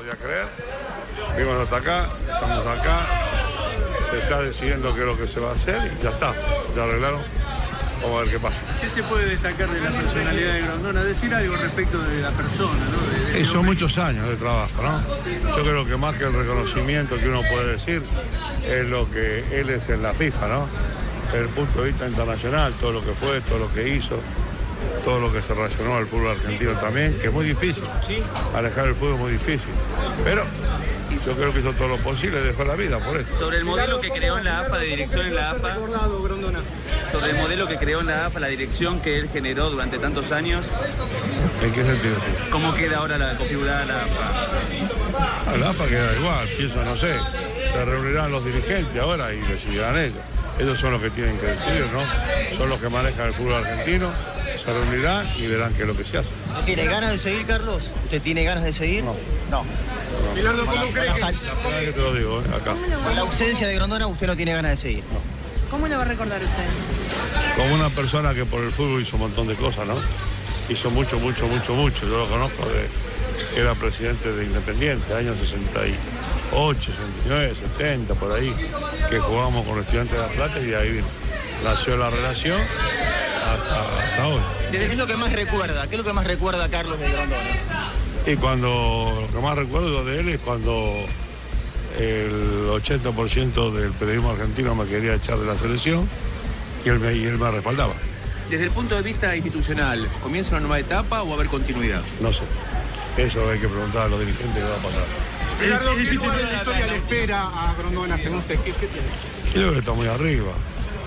[0.00, 0.46] podía creer.
[1.36, 3.06] Vimos hasta acá, estamos acá,
[4.10, 6.32] se está decidiendo qué es lo que se va a hacer y ya está,
[6.74, 7.20] ya arreglaron.
[8.00, 8.56] Vamos a ver qué pasa.
[8.80, 11.02] ¿Qué se puede destacar de la personalidad de Grondona?
[11.04, 13.26] Decir algo respecto de la persona, ¿no?
[13.26, 15.02] De- de- Y son muchos años de trabajo, ¿no?
[15.54, 18.02] Yo creo que más que el reconocimiento que uno puede decir
[18.66, 20.66] es lo que él es en la FIFA, ¿no?
[21.26, 24.18] Desde el punto de vista internacional, todo lo que fue, todo lo que hizo,
[25.04, 27.84] todo lo que se relacionó al fútbol argentino también, que es muy difícil.
[28.54, 29.70] Alejar el fútbol es muy difícil.
[30.24, 30.44] Pero
[31.26, 33.36] yo creo que hizo todo lo posible, dejó la vida por esto.
[33.36, 35.76] Sobre el modelo que creó en la AFA, de dirección en la AFA,
[37.10, 40.32] sobre el modelo que creó en la AFA, la dirección que él generó durante tantos
[40.32, 40.64] años,
[41.62, 42.14] ¿En qué sentido?
[42.50, 45.52] ¿cómo queda ahora la configurada la AFA?
[45.52, 47.14] A la AFA queda igual, pienso, no sé.
[47.72, 50.18] Se reunirán los dirigentes ahora y decidirán ellos.
[50.58, 52.56] Ellos son los que tienen que decidir, ¿no?
[52.56, 54.10] Son los que manejan el fútbol argentino.
[54.64, 56.28] Se reunirán y verán qué es lo que se hace.
[56.50, 57.90] ¿Usted tiene ganas de seguir, Carlos?
[58.04, 59.04] ¿Usted tiene ganas de seguir?
[59.04, 59.14] No.
[59.50, 59.64] No.
[60.34, 61.32] Bilardo, ¿cómo cree La,
[61.80, 61.92] que...
[61.92, 62.44] te lo digo, ¿eh?
[62.54, 62.74] acá.
[63.04, 65.04] con la ausencia de Grondona, usted no tiene ganas de seguir.
[65.70, 67.56] ¿Cómo lo va a recordar usted?
[67.56, 69.94] Como una persona que por el fútbol hizo un montón de cosas, ¿no?
[70.68, 72.06] Hizo mucho, mucho, mucho, mucho.
[72.06, 72.88] Yo lo conozco de
[73.54, 78.54] que era presidente de Independiente, años 68, 69, 70, por ahí,
[79.08, 81.06] que jugábamos con los estudiantes de La Plata y de ahí vino.
[81.64, 82.60] nació la relación
[83.54, 84.40] hasta, hasta hoy.
[84.70, 85.86] ¿Qué es lo que más recuerda?
[85.88, 87.90] ¿Qué es lo que más recuerda Carlos de Grondona?
[88.26, 91.04] Y cuando, lo que más recuerdo de él es cuando
[91.98, 96.08] el 80% del periodismo argentino me quería echar de la selección
[96.84, 97.94] y él me, y él me respaldaba.
[98.48, 102.02] Desde el punto de vista institucional, ¿comienza una nueva etapa o va a haber continuidad?
[102.20, 102.42] No sé.
[103.16, 105.04] Eso hay que preguntar a los dirigentes qué va a pasar.
[105.60, 108.58] Bilardo, ¿qué lugar de la historia le espera a Grondona, según usted?
[108.60, 109.08] ¿Qué, qué tiene?
[109.46, 110.52] Yo creo que está muy arriba.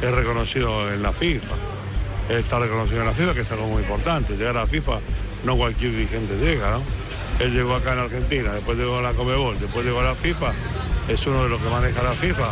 [0.01, 1.55] Es reconocido en la FIFA.
[2.29, 4.33] Está reconocido en la FIFA, que es algo muy importante.
[4.37, 4.99] Llegar a la FIFA,
[5.43, 6.81] no cualquier dirigente llega, ¿no?
[7.39, 10.53] Él llegó acá en Argentina, después llegó a la Comebol, después llegó a la FIFA.
[11.09, 12.51] Es uno de los que maneja la FIFA,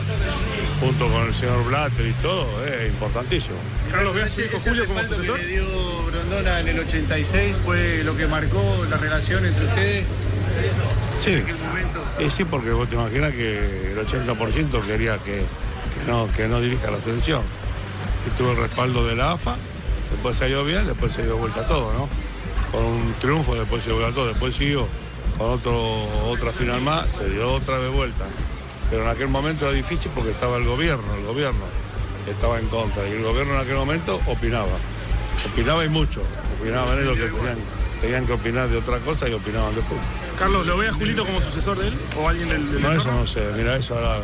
[0.82, 2.48] junto con el señor Blatter y todo.
[2.66, 3.56] Es importantísimo.
[3.92, 5.38] Carlos, ¿ve a su hijo Julio como sucesor?
[5.40, 10.06] que le dio Grondona en el 86 fue lo que marcó la relación entre ustedes
[11.24, 11.32] Sí.
[11.34, 12.04] en aquel momento.
[12.20, 15.44] Y sí, porque vos te imaginas que el 80% quería que,
[15.96, 17.42] que no, que no dirija la selección.
[18.28, 19.56] Y tuvo el respaldo de la AFA,
[20.12, 22.08] después dio bien, después se dio vuelta todo, ¿no?
[22.72, 24.88] Con un triunfo, después se dio vuelta todo, después siguió
[25.38, 28.26] con otro, otra final más, se dio otra vez vuelta.
[28.90, 31.66] Pero en aquel momento era difícil porque estaba el gobierno, el gobierno
[32.30, 33.08] estaba en contra.
[33.08, 34.78] Y el gobierno en aquel momento opinaba.
[35.52, 36.22] Opinaba y mucho.
[36.60, 37.58] Opinaban ellos que tenían,
[38.02, 40.02] tenían que opinar de otra cosa y opinaban de fútbol.
[40.38, 41.94] Carlos, ¿lo ve a Julito como sucesor de él?
[42.18, 43.42] ¿O alguien del, del No, eso no sé.
[43.56, 44.18] Mira, eso ahora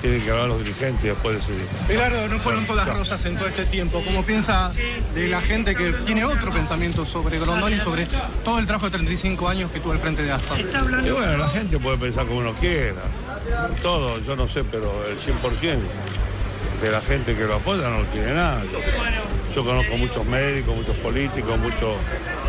[0.00, 1.66] tienen que hablar los dirigentes y después decidir.
[1.88, 4.02] Bilardo, no fueron todas rosas en todo este tiempo.
[4.04, 4.72] ¿Cómo piensa
[5.14, 8.06] de la gente que tiene otro pensamiento sobre Grondona y sobre
[8.44, 10.58] todo el trabajo de 35 años que tuvo al frente de Astor?
[10.60, 13.02] Y bueno, la gente puede pensar como uno quiera.
[13.82, 15.78] Todo, yo no sé, pero el 100%
[16.82, 18.62] de la gente que lo apoya no lo tiene nada.
[18.64, 18.78] Yo,
[19.54, 21.94] yo conozco muchos médicos, muchos políticos, mucho,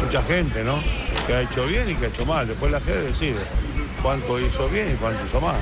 [0.04, 0.80] mucha gente, ¿no?
[1.28, 2.48] Que ha hecho bien y que ha hecho mal.
[2.48, 3.40] Después la gente decide
[4.02, 5.56] cuánto hizo bien y cuánto hizo mal.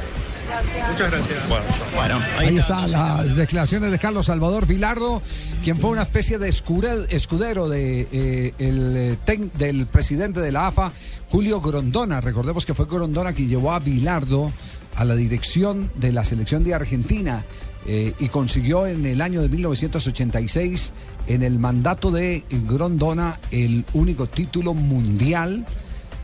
[0.91, 1.49] Muchas gracias.
[1.49, 1.65] Bueno,
[1.95, 5.21] Bueno, Ahí están las declaraciones de Carlos Salvador Vilardo,
[5.63, 10.91] quien fue una especie de escudero de, eh, el, eh, del presidente de la AFA,
[11.29, 12.19] Julio Grondona.
[12.19, 14.51] Recordemos que fue Grondona quien llevó a Vilardo
[14.97, 17.45] a la dirección de la selección de Argentina
[17.87, 20.91] eh, y consiguió en el año de 1986,
[21.27, 25.65] en el mandato de Grondona, el único título mundial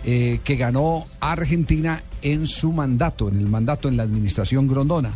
[0.06, 5.12] eh, que ganó Argentina en su mandato, en el mandato en la administración Grondona.